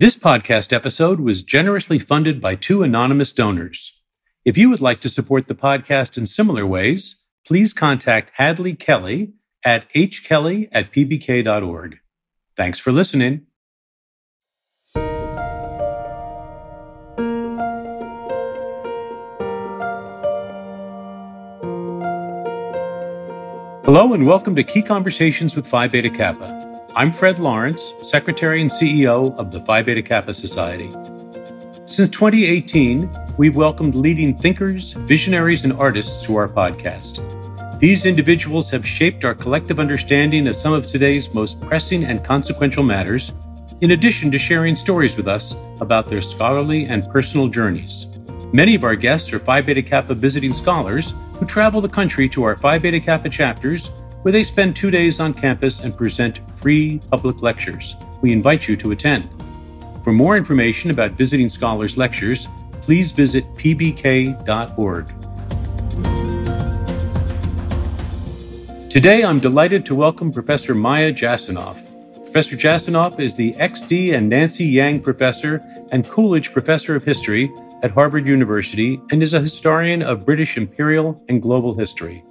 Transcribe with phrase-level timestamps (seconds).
[0.00, 3.92] This podcast episode was generously funded by two anonymous donors.
[4.44, 7.14] If you would like to support the podcast in similar ways,
[7.46, 9.34] please contact Hadley Kelly
[9.64, 12.00] at hkelly at pbk.org.
[12.56, 13.46] Thanks for listening.
[23.84, 26.63] Hello and welcome to Key Conversations with Phi Beta Kappa.
[26.96, 30.88] I'm Fred Lawrence, Secretary and CEO of the Phi Beta Kappa Society.
[31.86, 37.18] Since 2018, we've welcomed leading thinkers, visionaries, and artists to our podcast.
[37.80, 42.84] These individuals have shaped our collective understanding of some of today's most pressing and consequential
[42.84, 43.32] matters,
[43.80, 48.06] in addition to sharing stories with us about their scholarly and personal journeys.
[48.52, 52.44] Many of our guests are Phi Beta Kappa visiting scholars who travel the country to
[52.44, 53.90] our Phi Beta Kappa chapters
[54.24, 57.94] where they spend two days on campus and present free public lectures.
[58.22, 59.28] We invite you to attend.
[60.02, 62.48] For more information about visiting scholars' lectures,
[62.80, 65.08] please visit pbk.org.
[68.88, 71.84] Today, I'm delighted to welcome Professor Maya Jasanoff.
[72.14, 74.14] Professor Jasanoff is the X.D.
[74.14, 79.40] and Nancy Yang Professor and Coolidge Professor of History at Harvard University and is a
[79.40, 82.24] historian of British imperial and global history.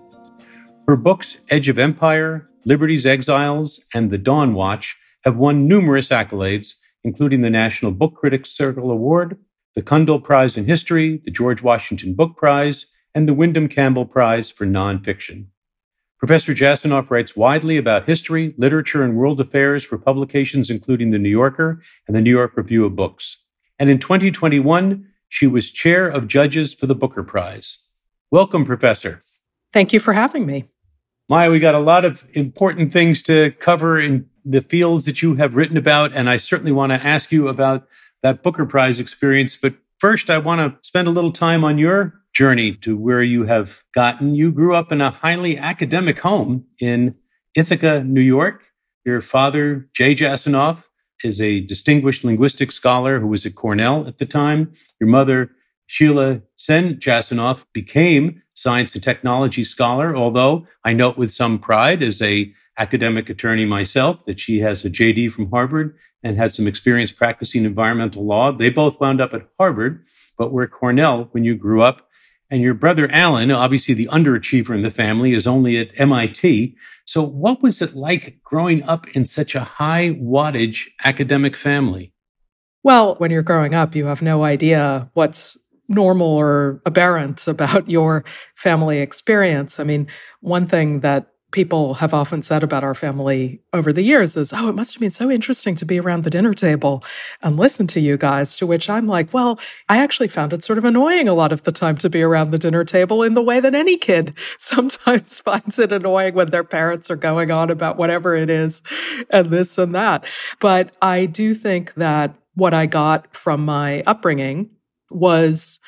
[0.86, 6.76] Her books, Edge of Empire, Liberty's Exiles, and The Dawn Watch, have won numerous accolades,
[7.06, 9.38] including the National Book Critics Circle Award,
[9.76, 14.52] the Cundill Prize in History, the George Washington Book Prize, and the Windham Campbell Prize
[14.52, 15.46] for Nonfiction.
[16.20, 21.30] Professor Jasanoff writes widely about history, literature, and world affairs for publications including The New
[21.30, 23.38] Yorker and the New York Review of Books.
[23.80, 27.78] And in 2021, she was chair of judges for the Booker Prize.
[28.32, 29.22] Welcome, Professor.
[29.72, 30.66] Thank you for having me.
[31.30, 35.36] Maya, we got a lot of important things to cover in the fields that you
[35.36, 37.88] have written about, and I certainly want to ask you about
[38.24, 39.56] that Booker Prize experience.
[39.56, 43.46] But first, I want to spend a little time on your journey to where you
[43.46, 44.36] have gotten.
[44.36, 47.16] You grew up in a highly academic home in
[47.56, 48.64] Ithaca, New York.
[49.06, 50.86] Your father, Jay Jasanoff,
[51.24, 54.74] is a distinguished linguistic scholar who was at Cornell at the time.
[55.00, 55.52] Your mother,
[55.94, 62.20] Sheila Sen Jasanoff, became science and technology scholar, although I note with some pride as
[62.20, 67.12] a academic attorney myself that she has a JD from Harvard and had some experience
[67.12, 68.52] practicing environmental law.
[68.52, 70.04] They both wound up at Harvard,
[70.36, 72.10] but were at Cornell when you grew up.
[72.50, 76.76] And your brother Alan, obviously the underachiever in the family, is only at MIT.
[77.06, 82.14] So, what was it like growing up in such a high wattage academic family?
[82.82, 85.56] Well, when you're growing up, you have no idea what's
[85.88, 88.24] normal or aberrant about your
[88.56, 89.80] family experience.
[89.80, 90.08] I mean,
[90.42, 94.68] one thing that people have often said about our family over the years is, oh,
[94.68, 97.04] it must have been so interesting to be around the dinner table
[97.42, 98.58] and listen to you guys.
[98.58, 101.64] To which I'm like, well, I actually found it sort of annoying a lot of
[101.64, 105.40] the time to be around the dinner table in the way that any kid sometimes
[105.46, 108.82] finds it annoying when their parents are going on about whatever it is
[109.30, 110.26] and this and that.
[110.60, 114.70] But I do think that what I got from my upbringing
[115.16, 115.80] was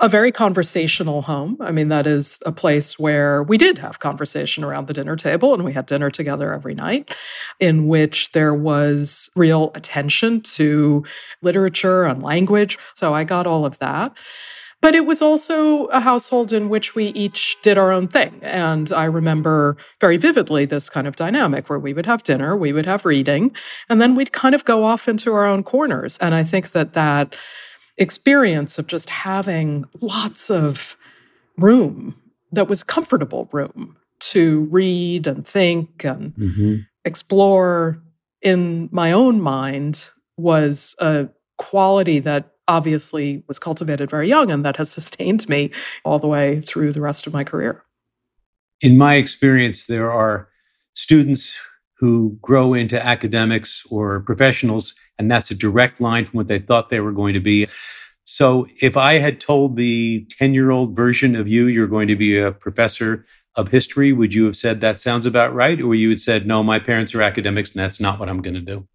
[0.00, 1.56] a very conversational home.
[1.60, 5.54] I mean, that is a place where we did have conversation around the dinner table
[5.54, 7.14] and we had dinner together every night,
[7.60, 11.04] in which there was real attention to
[11.40, 12.78] literature and language.
[12.94, 14.16] So I got all of that.
[14.80, 18.40] But it was also a household in which we each did our own thing.
[18.42, 22.72] And I remember very vividly this kind of dynamic where we would have dinner, we
[22.72, 23.54] would have reading,
[23.88, 26.18] and then we'd kind of go off into our own corners.
[26.18, 27.36] And I think that that
[27.98, 30.96] experience of just having lots of
[31.58, 32.16] room
[32.50, 36.76] that was comfortable room to read and think and mm-hmm.
[37.04, 38.00] explore
[38.40, 44.76] in my own mind was a quality that obviously was cultivated very young and that
[44.76, 45.70] has sustained me
[46.04, 47.82] all the way through the rest of my career.
[48.80, 50.48] In my experience, there are
[50.94, 51.56] students
[52.02, 56.88] who grow into academics or professionals, and that's a direct line from what they thought
[56.88, 57.64] they were going to be.
[58.24, 62.16] So if I had told the 10 year old version of you, you're going to
[62.16, 65.80] be a professor of history, would you have said that sounds about right?
[65.80, 68.54] Or you had said, no, my parents are academics and that's not what I'm going
[68.54, 68.88] to do?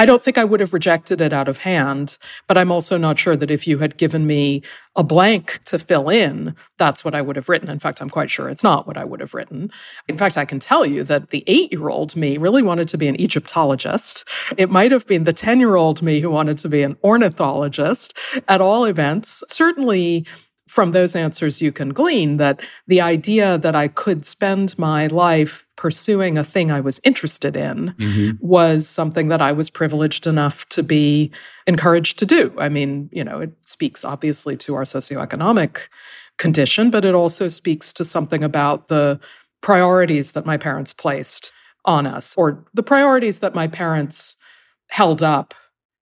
[0.00, 3.18] I don't think I would have rejected it out of hand, but I'm also not
[3.18, 4.62] sure that if you had given me
[4.94, 7.68] a blank to fill in, that's what I would have written.
[7.68, 9.72] In fact, I'm quite sure it's not what I would have written.
[10.06, 12.98] In fact, I can tell you that the eight year old me really wanted to
[12.98, 14.26] be an Egyptologist.
[14.56, 18.16] It might have been the 10 year old me who wanted to be an ornithologist
[18.46, 19.42] at all events.
[19.48, 20.26] Certainly,
[20.68, 25.66] from those answers, you can glean that the idea that I could spend my life
[25.76, 28.46] pursuing a thing I was interested in mm-hmm.
[28.46, 31.30] was something that I was privileged enough to be
[31.66, 32.54] encouraged to do.
[32.58, 35.88] I mean, you know, it speaks obviously to our socioeconomic
[36.36, 39.18] condition, but it also speaks to something about the
[39.60, 41.52] priorities that my parents placed
[41.84, 44.36] on us or the priorities that my parents
[44.88, 45.54] held up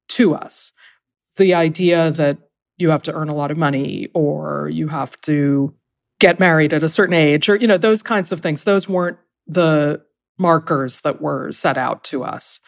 [0.09, 0.73] to us.
[1.37, 2.39] The idea that
[2.79, 5.75] you have to earn a lot of money or you have to
[6.19, 8.65] get married at a certain age or you know those kinds of things.
[8.65, 10.03] Those weren't the
[10.39, 12.61] markers that were set out to us.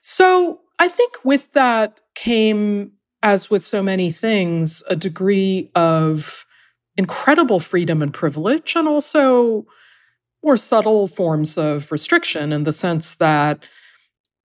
[0.00, 2.92] So i think with that came
[3.22, 6.44] as with so many things a degree of
[6.96, 9.66] incredible freedom and privilege and also
[10.42, 13.64] more subtle forms of restriction in the sense that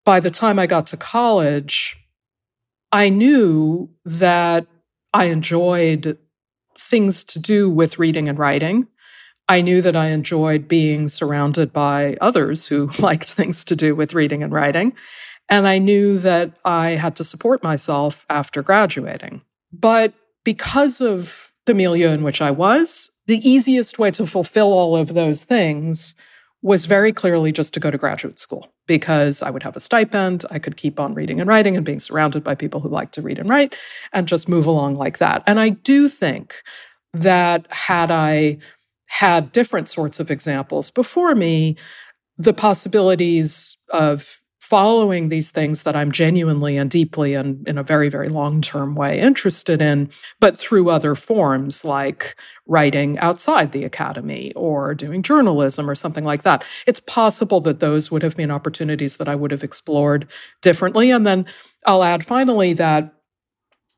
[0.06, 1.98] by the time i got to college
[2.92, 4.66] i knew that
[5.14, 6.18] I enjoyed
[6.78, 8.88] things to do with reading and writing.
[9.48, 14.14] I knew that I enjoyed being surrounded by others who liked things to do with
[14.14, 14.94] reading and writing.
[15.50, 19.42] And I knew that I had to support myself after graduating.
[19.74, 20.14] But
[20.44, 25.14] because of the milieu in which I was, the easiest way to fulfill all of
[25.14, 26.16] those things
[26.62, 30.46] was very clearly just to go to graduate school because I would have a stipend.
[30.52, 33.22] I could keep on reading and writing and being surrounded by people who like to
[33.22, 33.76] read and write
[34.12, 35.44] and just move along like that.
[35.48, 36.56] And I do think
[37.14, 38.58] that had I
[39.08, 41.78] had different sorts of examples before me,
[42.38, 44.39] the possibilities of
[44.70, 48.94] following these things that I'm genuinely and deeply and in a very, very long term
[48.94, 52.36] way interested in, but through other forms like
[52.68, 56.64] writing outside the academy or doing journalism or something like that.
[56.86, 60.28] It's possible that those would have been opportunities that I would have explored
[60.62, 61.10] differently.
[61.10, 61.48] And then
[61.88, 63.12] I'll add finally that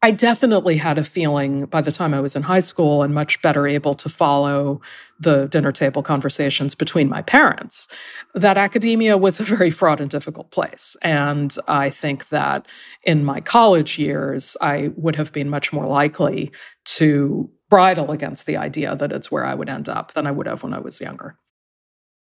[0.04, 3.40] I definitely had a feeling by the time I was in high school and much
[3.44, 4.82] better able to follow
[5.20, 7.88] the dinner table conversations between my parents
[8.34, 10.98] that academia was a very fraught and difficult place.
[11.04, 12.68] And I think that
[13.04, 16.52] in my college years, I would have been much more likely
[16.86, 20.48] to bridle against the idea that it's where I would end up than I would
[20.48, 21.38] have when I was younger.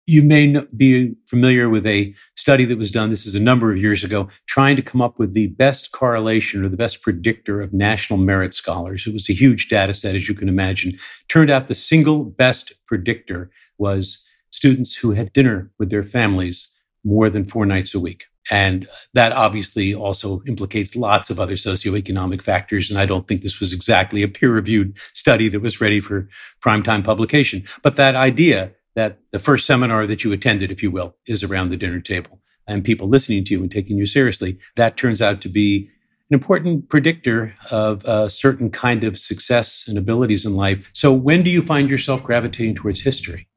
[0.09, 3.77] You may be familiar with a study that was done, this is a number of
[3.77, 7.73] years ago, trying to come up with the best correlation or the best predictor of
[7.73, 9.05] national merit scholars.
[9.05, 10.97] It was a huge data set, as you can imagine.
[11.27, 16.69] Turned out the single best predictor was students who had dinner with their families
[17.03, 18.25] more than four nights a week.
[18.49, 22.89] And that obviously also implicates lots of other socioeconomic factors.
[22.89, 26.27] And I don't think this was exactly a peer reviewed study that was ready for
[26.65, 27.63] primetime publication.
[27.83, 31.69] But that idea that the first seminar that you attended, if you will, is around
[31.69, 35.41] the dinner table and people listening to you and taking you seriously, that turns out
[35.41, 35.89] to be
[36.29, 40.91] an important predictor of a certain kind of success and abilities in life.
[40.93, 43.47] So, when do you find yourself gravitating towards history?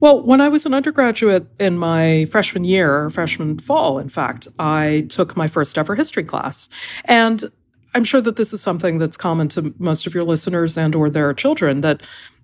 [0.00, 5.06] Well, when I was an undergraduate in my freshman year, freshman fall, in fact, I
[5.08, 6.68] took my first ever history class.
[7.04, 7.44] And
[7.94, 11.10] I'm sure that this is something that's common to most of your listeners and or
[11.10, 12.02] their children that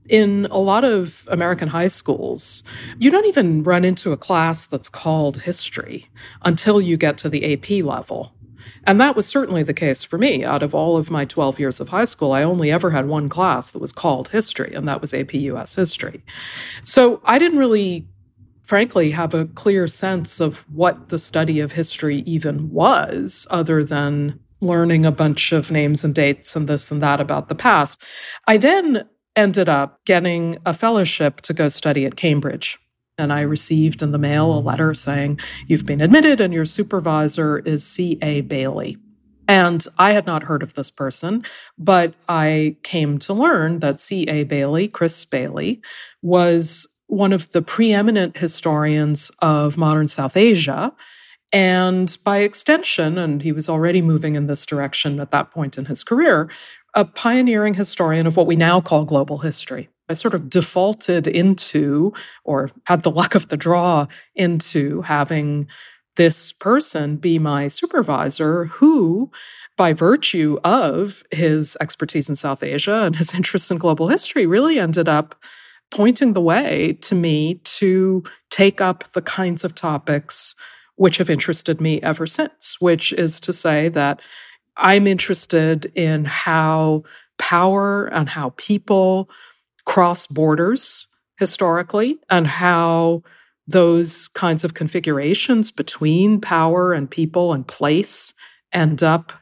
[0.09, 2.63] in a lot of American high schools,
[2.99, 6.07] you don't even run into a class that's called history
[6.43, 8.33] until you get to the AP level.
[8.85, 10.45] And that was certainly the case for me.
[10.45, 13.29] Out of all of my 12 years of high school, I only ever had one
[13.29, 16.23] class that was called history, and that was AP US history.
[16.83, 18.07] So I didn't really,
[18.67, 24.41] frankly, have a clear sense of what the study of history even was, other than
[24.61, 28.03] learning a bunch of names and dates and this and that about the past.
[28.47, 32.79] I then ended up getting a fellowship to go study at Cambridge.
[33.17, 37.59] And I received in the mail a letter saying, You've been admitted, and your supervisor
[37.59, 38.43] is C.A.
[38.43, 38.97] Bayly.
[39.49, 41.45] And I had not heard of this person,
[41.79, 44.45] but I came to learn that C.A.
[44.45, 45.81] Bayly, Chris Bayly,
[46.23, 50.93] was one of the preeminent historians of modern South Asia.
[51.53, 55.87] And by extension, and he was already moving in this direction at that point in
[55.87, 56.51] his career,
[56.95, 59.89] a pioneering historian of what we now call global history.
[60.09, 62.13] I sort of defaulted into,
[62.45, 65.69] or had the luck of the draw into having
[66.17, 69.31] this person be my supervisor who,
[69.77, 74.79] by virtue of his expertise in South Asia and his interest in global history, really
[74.79, 75.35] ended up
[75.91, 80.55] pointing the way to me to take up the kinds of topics
[80.99, 84.21] which have interested me ever since, which is to say that
[84.77, 87.05] I'm interested in how
[87.39, 89.31] power and how people
[89.87, 91.07] cross borders
[91.39, 93.23] historically and how
[93.67, 98.35] those kinds of configurations between power and people and place
[98.73, 99.33] end up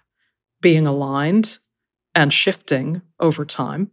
[0.60, 1.58] being aligned
[2.14, 3.90] and shifting over time.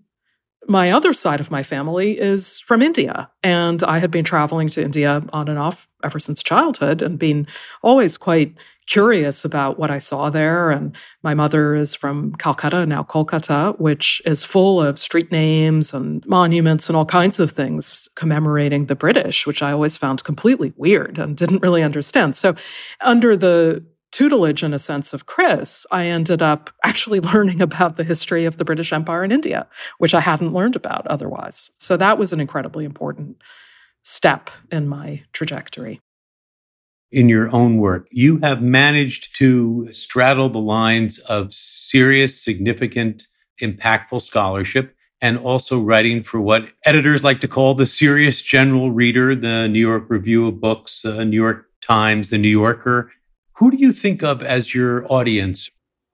[0.67, 3.29] My other side of my family is from India.
[3.41, 7.47] And I had been traveling to India on and off ever since childhood and been
[7.81, 8.55] always quite
[8.85, 10.69] curious about what I saw there.
[10.69, 16.25] And my mother is from Calcutta, now Kolkata, which is full of street names and
[16.25, 21.17] monuments and all kinds of things commemorating the British, which I always found completely weird
[21.17, 22.35] and didn't really understand.
[22.35, 22.55] So,
[23.01, 28.05] under the tutelage, in a sense, of Chris, I ended up actually learning about the
[28.05, 29.67] history of the British Empire in India,
[29.97, 31.71] which I hadn't learned about otherwise.
[31.77, 33.41] So that was an incredibly important
[34.03, 35.99] step in my trajectory.
[37.11, 43.27] In your own work, you have managed to straddle the lines of serious, significant,
[43.61, 49.35] impactful scholarship and also writing for what editors like to call the serious general reader,
[49.35, 53.11] the New York Review of Books, the New York Times, the New Yorker,
[53.55, 55.69] who do you think of as your audience?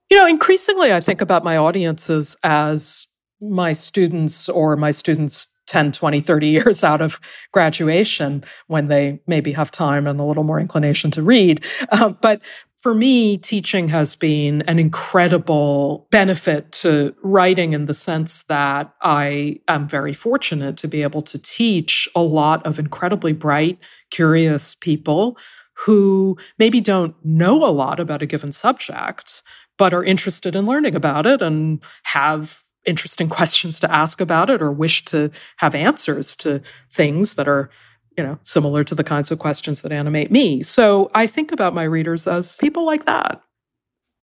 [0.10, 3.08] You know, increasingly, I think about my audiences as
[3.41, 7.19] my students or my students 10, 20, 30 years out of
[7.53, 11.63] graduation when they maybe have time and a little more inclination to read.
[11.91, 12.41] Uh, but
[12.75, 19.60] for me, teaching has been an incredible benefit to writing in the sense that I
[19.67, 23.79] am very fortunate to be able to teach a lot of incredibly bright,
[24.12, 25.38] curious people
[25.86, 29.42] who maybe don't know a lot about a given subject,
[29.78, 34.62] but are interested in learning about it and have interesting questions to ask about it
[34.62, 37.70] or wish to have answers to things that are
[38.18, 40.62] you know similar to the kinds of questions that animate me.
[40.64, 43.42] So i think about my readers as people like that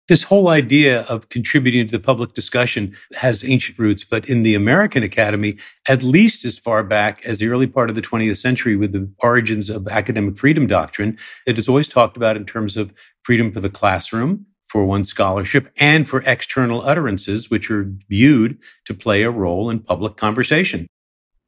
[0.07, 4.55] this whole idea of contributing to the public discussion has ancient roots, but in the
[4.55, 8.75] American Academy, at least as far back as the early part of the 20th century
[8.75, 12.93] with the origins of academic freedom doctrine, it is always talked about in terms of
[13.23, 18.93] freedom for the classroom, for one's scholarship, and for external utterances, which are viewed to
[18.93, 20.87] play a role in public conversation.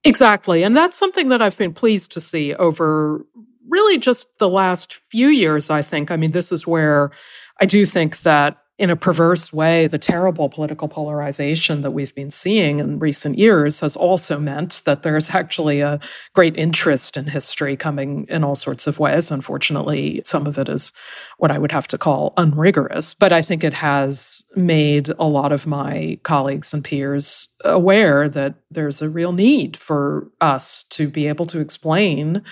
[0.04, 0.64] Exactly.
[0.64, 3.26] And that's something that I've been pleased to see over
[3.70, 6.12] really just the last few years, I think.
[6.12, 7.12] I mean, this is where
[7.60, 12.32] I do think that in a perverse way, the terrible political polarization that we've been
[12.32, 16.00] seeing in recent years has also meant that there's actually a
[16.34, 19.32] great interest in history coming in all sorts of ways.
[19.32, 20.94] Unfortunately, some of it is
[21.38, 25.52] what I would have to call unrigorous, but I think it has made a lot
[25.52, 31.28] of my colleagues and peers aware that there's a real need for us to be
[31.28, 32.44] able to explain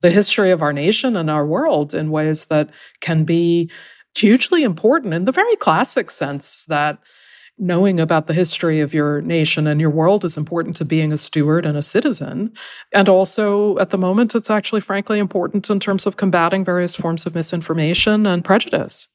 [0.00, 2.70] the history of our nation and our world in ways that
[3.00, 3.70] can be
[4.16, 6.98] hugely important in the very classic sense that
[7.58, 11.18] knowing about the history of your nation and your world is important to being a
[11.18, 12.52] steward and a citizen.
[12.92, 17.24] And also, at the moment, it's actually frankly important in terms of combating various forms
[17.24, 19.08] of misinformation and prejudice.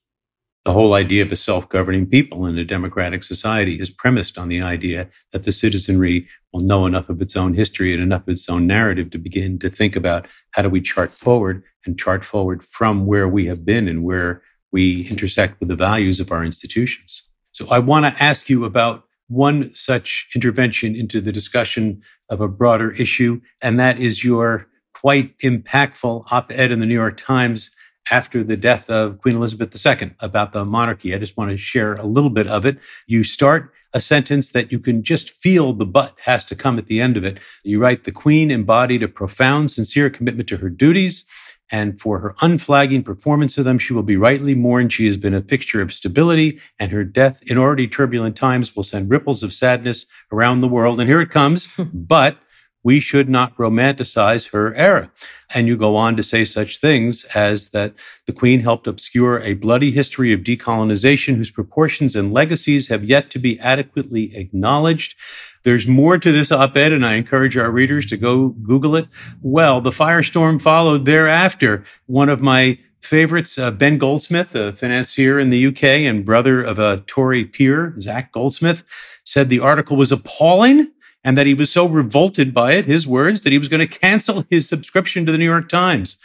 [0.63, 4.47] The whole idea of a self governing people in a democratic society is premised on
[4.47, 8.29] the idea that the citizenry will know enough of its own history and enough of
[8.29, 12.23] its own narrative to begin to think about how do we chart forward and chart
[12.23, 16.43] forward from where we have been and where we intersect with the values of our
[16.43, 17.23] institutions.
[17.51, 22.47] So I want to ask you about one such intervention into the discussion of a
[22.47, 27.71] broader issue, and that is your quite impactful op ed in the New York Times
[28.09, 31.13] after the death of Queen Elizabeth II about the monarchy.
[31.13, 32.77] I just want to share a little bit of it.
[33.07, 36.87] You start a sentence that you can just feel the but has to come at
[36.87, 37.39] the end of it.
[37.63, 41.25] You write, The Queen embodied a profound, sincere commitment to her duties
[41.71, 44.91] and for her unflagging performance of them, she will be rightly mourned.
[44.93, 48.83] She has been a fixture of stability, and her death in already turbulent times will
[48.83, 50.99] send ripples of sadness around the world.
[50.99, 51.65] And here it comes.
[51.75, 51.83] Hmm.
[51.93, 52.37] but
[52.83, 55.11] we should not romanticize her era.
[55.53, 57.93] And you go on to say such things as that
[58.25, 63.29] the Queen helped obscure a bloody history of decolonization whose proportions and legacies have yet
[63.31, 65.15] to be adequately acknowledged.
[65.63, 69.07] There's more to this op ed, and I encourage our readers to go Google it.
[69.41, 71.83] Well, the firestorm followed thereafter.
[72.07, 76.79] One of my favorites, uh, Ben Goldsmith, a financier in the UK and brother of
[76.79, 78.83] a Tory peer, Zach Goldsmith,
[79.23, 80.91] said the article was appalling
[81.23, 83.99] and that he was so revolted by it, his words, that he was going to
[83.99, 86.17] cancel his subscription to the New York Times.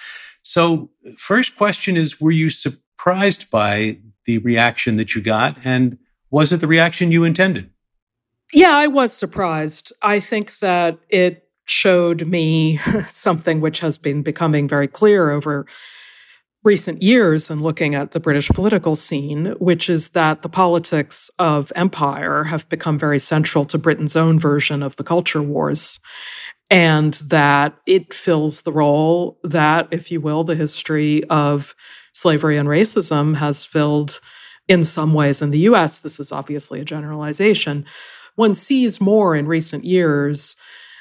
[0.43, 5.59] So, first question is Were you surprised by the reaction that you got?
[5.64, 5.99] And
[6.31, 7.71] was it the reaction you intended?
[8.53, 9.93] Yeah, I was surprised.
[10.03, 15.67] I think that it showed me something which has been becoming very clear over
[16.62, 21.73] recent years and looking at the British political scene, which is that the politics of
[21.76, 26.00] empire have become very central to Britain's own version of the culture wars.
[26.69, 31.76] And that it fills the role that, if you will, the history of
[32.12, 34.19] slavery and racism has filled
[34.67, 36.00] in some ways in the US.
[36.00, 37.87] This is obviously a generalization
[38.37, 40.57] one sees more in recent years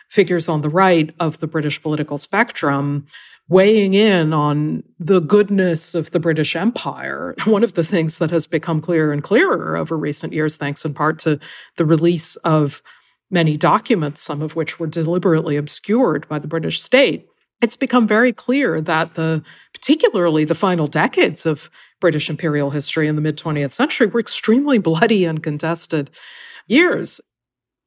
[0.09, 3.05] figures on the right of the British political spectrum
[3.47, 7.35] weighing in on the goodness of the British Empire.
[7.45, 10.93] One of the things that has become clearer and clearer over recent years, thanks in
[10.93, 11.39] part to
[11.77, 12.81] the release of
[13.29, 17.27] many documents, some of which were deliberately obscured by the British state,
[17.61, 21.69] it's become very clear that the particularly the final decades of
[22.01, 26.09] British imperial history in the mid 20th century were extremely bloody and contested
[26.67, 27.21] years.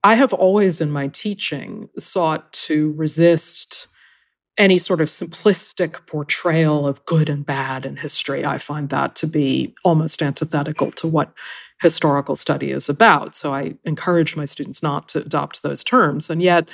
[0.04, 3.88] I have always in my teaching sought to resist
[4.56, 8.44] any sort of simplistic portrayal of good and bad in history.
[8.44, 11.32] I find that to be almost antithetical to what
[11.80, 13.36] historical study is about.
[13.36, 16.28] So I encourage my students not to adopt those terms.
[16.28, 16.68] And yet,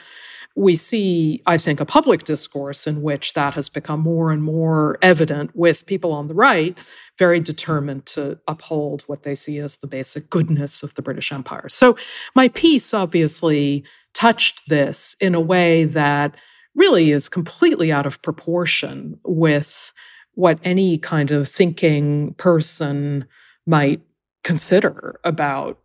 [0.56, 4.98] we see, I think, a public discourse in which that has become more and more
[5.02, 6.78] evident with people on the right
[7.18, 11.68] very determined to uphold what they see as the basic goodness of the British Empire.
[11.68, 11.96] So
[12.34, 13.84] my piece obviously
[14.14, 16.36] touched this in a way that
[16.74, 19.92] really is completely out of proportion with
[20.34, 23.26] what any kind of thinking person
[23.66, 24.02] might
[24.42, 25.78] consider about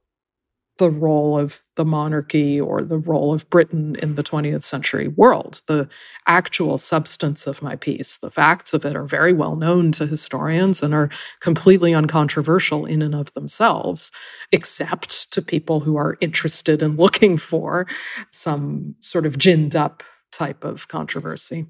[0.80, 5.62] the role of the monarchy or the role of Britain in the 20th century world.
[5.68, 5.90] The
[6.26, 10.82] actual substance of my piece, the facts of it, are very well known to historians
[10.82, 11.10] and are
[11.42, 14.10] completely uncontroversial in and of themselves,
[14.54, 17.86] except to people who are interested in looking for
[18.32, 21.68] some sort of ginned up type of controversy.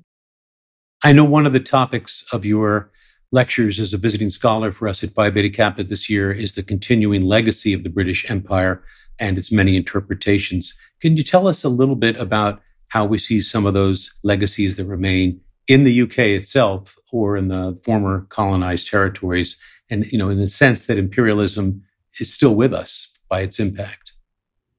[1.04, 2.92] I know one of the topics of your
[3.32, 6.64] lectures as a visiting scholar for us at Phi Beta Kappa this year is the
[6.64, 8.84] continuing legacy of the British Empire
[9.20, 10.74] and its many interpretations.
[11.00, 14.78] Can you tell us a little bit about how we see some of those legacies
[14.78, 19.56] that remain in the UK itself or in the former colonized territories?
[19.92, 21.84] And, you know, in the sense that imperialism
[22.20, 24.14] is still with us by its impact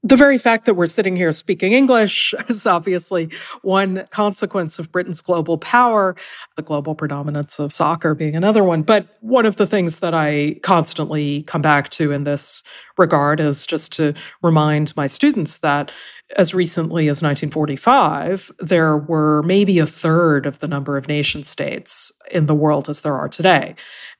[0.03, 3.29] the very fact that we're sitting here speaking English is obviously
[3.61, 6.15] one consequence of Britain's global power,
[6.55, 8.81] the global predominance of soccer being another one.
[8.81, 12.63] But one of the things that I constantly come back to in this
[12.97, 15.91] regard is just to remind my students that
[16.37, 22.11] as recently as 1945, there were maybe a third of the number of nation states
[22.31, 23.75] in the world as there are today.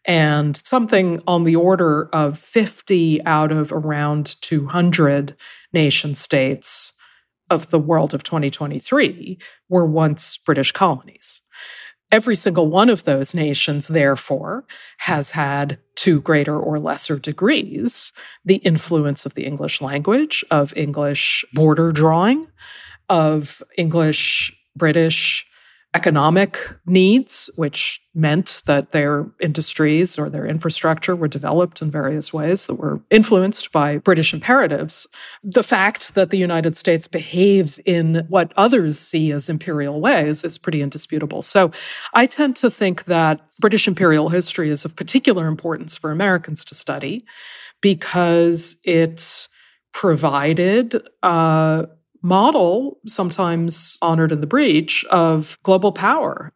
[0.06, 5.36] And something on the order of 50 out of around 200
[5.74, 6.94] nation states
[7.50, 9.38] of the world of 2023
[9.70, 11.42] were once British colonies.
[12.12, 14.66] Every single one of those nations, therefore,
[15.00, 18.12] has had to greater or lesser degrees
[18.44, 22.48] the influence of the English language, of English border drawing,
[23.08, 25.46] of English British
[25.94, 32.66] economic needs, which meant that their industries or their infrastructure were developed in various ways
[32.66, 35.06] that were influenced by British imperatives.
[35.44, 40.58] The fact that the United States behaves in what others see as imperial ways is
[40.58, 41.42] pretty indisputable.
[41.42, 41.72] So
[42.14, 46.76] I tend to think that British imperial history is of particular importance for Americans to
[46.76, 47.26] study
[47.82, 49.48] because it
[49.94, 51.86] provided uh,
[52.22, 56.54] model, sometimes honored in the breach, of global power.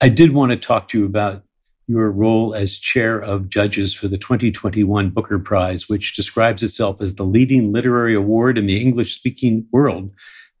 [0.00, 1.42] I did want to talk to you about
[1.86, 7.16] your role as chair of judges for the 2021 Booker Prize, which describes itself as
[7.16, 10.12] the leading literary award in the English speaking world.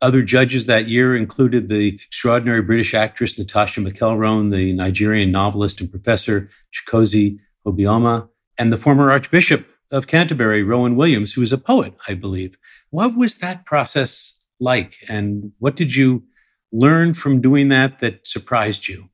[0.02, 5.90] Other judges that year included the extraordinary British actress Natasha McElhone, the Nigerian novelist and
[5.90, 11.94] professor Chigozie Obioma, and the former Archbishop of Canterbury, Rowan Williams, who is a poet,
[12.06, 12.56] I believe.
[12.90, 14.94] What was that process like?
[15.08, 16.24] And what did you
[16.72, 19.08] learn from doing that that surprised you?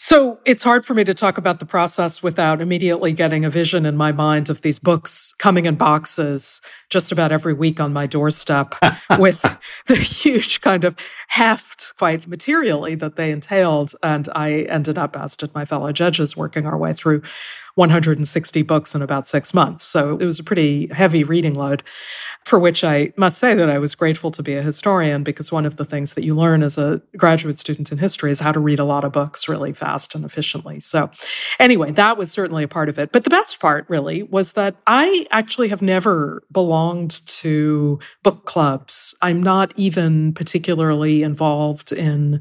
[0.00, 3.84] So it's hard for me to talk about the process without immediately getting a vision
[3.84, 8.06] in my mind of these books coming in boxes just about every week on my
[8.06, 8.76] doorstep
[9.18, 9.42] with
[9.86, 10.94] the huge kind of
[11.26, 13.96] heft, quite materially, that they entailed.
[14.00, 17.22] And I ended up, as did my fellow judges, working our way through
[17.78, 19.84] 160 books in about six months.
[19.84, 21.84] So it was a pretty heavy reading load,
[22.44, 25.64] for which I must say that I was grateful to be a historian because one
[25.64, 28.58] of the things that you learn as a graduate student in history is how to
[28.58, 30.80] read a lot of books really fast and efficiently.
[30.80, 31.08] So
[31.60, 33.12] anyway, that was certainly a part of it.
[33.12, 39.14] But the best part really was that I actually have never belonged to book clubs.
[39.22, 42.40] I'm not even particularly involved in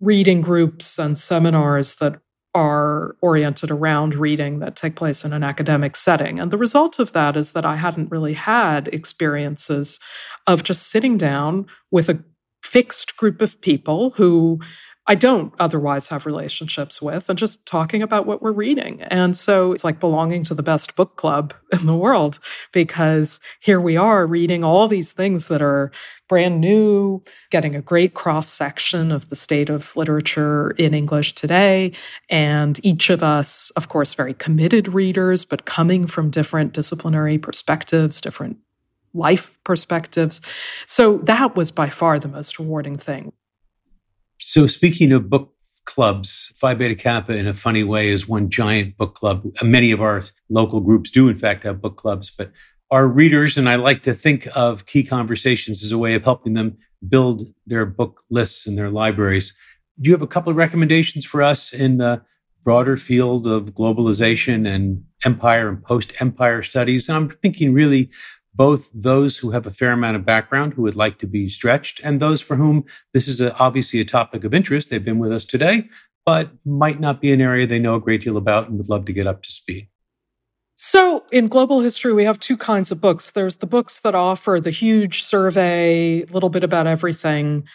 [0.00, 2.20] reading groups and seminars that
[2.54, 6.38] are oriented around reading that take place in an academic setting.
[6.38, 9.98] And the result of that is that I hadn't really had experiences
[10.46, 12.22] of just sitting down with a
[12.62, 14.60] fixed group of people who
[15.06, 19.02] I don't otherwise have relationships with, and just talking about what we're reading.
[19.02, 22.38] And so it's like belonging to the best book club in the world
[22.72, 25.92] because here we are reading all these things that are
[26.26, 31.92] brand new, getting a great cross section of the state of literature in English today.
[32.30, 38.22] And each of us, of course, very committed readers, but coming from different disciplinary perspectives,
[38.22, 38.56] different
[39.12, 40.40] life perspectives.
[40.86, 43.32] So that was by far the most rewarding thing.
[44.38, 45.52] So, speaking of book
[45.84, 49.44] clubs, Phi Beta Kappa, in a funny way, is one giant book club.
[49.62, 52.52] Many of our local groups do, in fact, have book clubs, but
[52.90, 56.54] our readers, and I like to think of key conversations as a way of helping
[56.54, 56.76] them
[57.08, 59.54] build their book lists and their libraries.
[60.00, 62.22] Do you have a couple of recommendations for us in the
[62.62, 67.08] broader field of globalization and empire and post empire studies?
[67.08, 68.10] And I'm thinking really
[68.54, 72.00] both those who have a fair amount of background who would like to be stretched
[72.04, 74.90] and those for whom this is a, obviously a topic of interest.
[74.90, 75.88] They've been with us today,
[76.24, 79.04] but might not be an area they know a great deal about and would love
[79.06, 79.88] to get up to speed.
[80.76, 83.30] So, in global history, we have two kinds of books.
[83.30, 87.68] There's the books that offer the huge survey, a little bit about everything,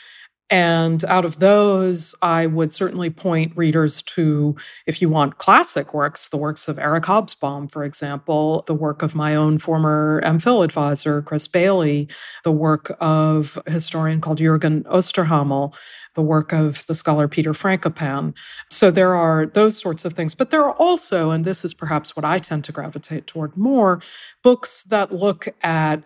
[0.50, 4.56] and out of those, I would certainly point readers to,
[4.88, 9.14] if you want classic works, the works of Eric Hobsbawm, for example, the work of
[9.14, 12.10] my own former MPhil advisor, Chris Bayly,
[12.44, 15.76] the work of a historian called Jürgen Osterhammel,
[16.16, 18.36] the work of the scholar Peter Frankopan.
[18.72, 20.34] So there are those sorts of things.
[20.34, 24.02] But there are also, and this is perhaps what I tend to gravitate toward more,
[24.42, 26.04] books that look at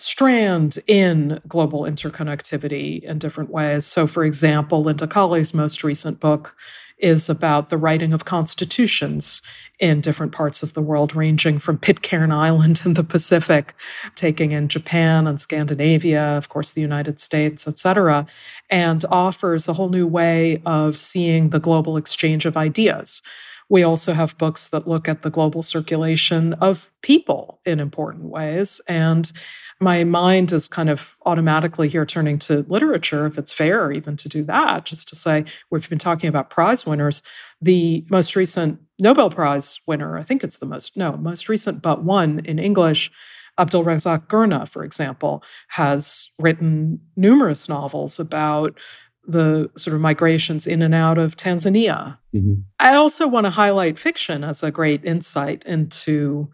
[0.00, 3.86] strand in global interconnectivity in different ways.
[3.86, 6.56] So, for example, Linda Colley's most recent book
[6.98, 9.42] is about the writing of constitutions
[9.78, 13.74] in different parts of the world, ranging from Pitcairn Island in the Pacific,
[14.14, 18.26] taking in Japan and Scandinavia, of course, the United States, etc.,
[18.68, 23.22] and offers a whole new way of seeing the global exchange of ideas.
[23.70, 28.80] We also have books that look at the global circulation of people in important ways.
[28.88, 29.32] And
[29.80, 34.28] my mind is kind of automatically here turning to literature, if it's fair even to
[34.28, 37.22] do that, just to say we've been talking about prize winners.
[37.62, 42.04] The most recent Nobel Prize winner, I think it's the most, no, most recent but
[42.04, 43.10] one in English,
[43.58, 48.78] Abdulrazak Gurnah, for example, has written numerous novels about
[49.26, 52.18] the sort of migrations in and out of Tanzania.
[52.34, 52.54] Mm-hmm.
[52.78, 56.50] I also want to highlight fiction as a great insight into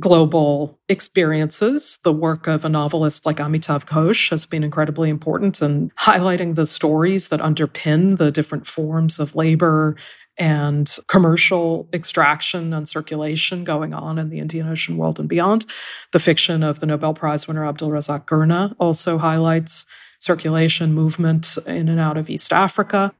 [0.00, 1.98] global experiences.
[2.04, 6.66] The work of a novelist like Amitav Ghosh has been incredibly important in highlighting the
[6.66, 9.96] stories that underpin the different forms of labor
[10.38, 15.66] and commercial extraction and circulation going on in the Indian Ocean world and beyond.
[16.12, 19.84] The fiction of the Nobel Prize winner Abdulrazak Gurnah also highlights
[20.20, 23.14] circulation movement in and out of East Africa.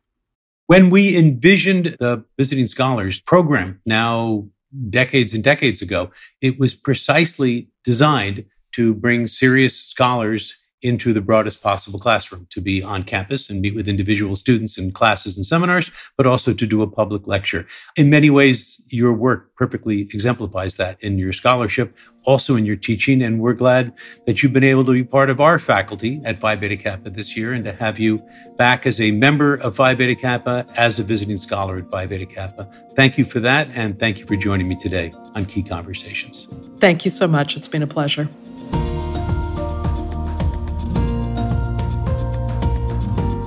[0.67, 4.47] When we envisioned the Visiting Scholars program now
[4.91, 11.62] decades and decades ago, it was precisely designed to bring serious scholars into the broadest
[11.62, 15.91] possible classroom to be on campus and meet with individual students in classes and seminars,
[16.17, 17.67] but also to do a public lecture.
[17.97, 23.23] In many ways, your work perfectly exemplifies that in your scholarship, also in your teaching.
[23.23, 23.93] And we're glad
[24.27, 27.37] that you've been able to be part of our faculty at Phi Beta Kappa this
[27.37, 28.23] year and to have you
[28.57, 32.27] back as a member of Phi Beta Kappa as a visiting scholar at Phi Beta
[32.27, 32.71] Kappa.
[32.95, 33.69] Thank you for that.
[33.75, 36.49] And thank you for joining me today on Key Conversations.
[36.79, 37.57] Thank you so much.
[37.57, 38.29] It's been a pleasure.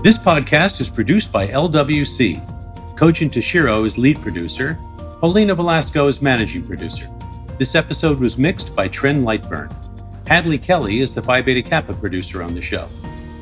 [0.04, 2.44] This podcast is produced by LWC.
[2.96, 4.76] Kojin Toshiro is lead producer.
[5.20, 7.08] Paulina Velasco is managing producer.
[7.60, 9.72] This episode was mixed by Tren Lightburn.
[10.28, 12.90] Hadley Kelly is the Phi Beta Kappa producer on the show.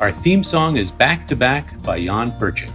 [0.02, 2.74] Our theme song is Back to Back by Jan Perchik.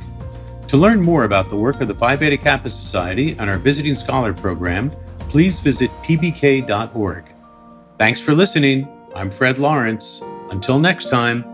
[0.68, 3.94] To learn more about the work of the Phi Beta Kappa Society and our Visiting
[3.94, 4.92] Scholar program,
[5.28, 7.24] please visit pbk.org.
[7.98, 8.88] Thanks for listening.
[9.14, 10.22] I'm Fred Lawrence.
[10.48, 11.53] Until next time.